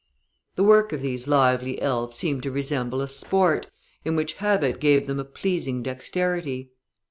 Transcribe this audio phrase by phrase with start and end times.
[0.55, 3.67] The work of these lively elves seemed to resemble a sport,
[4.03, 6.71] in which habit gave them a pleasing dexterity.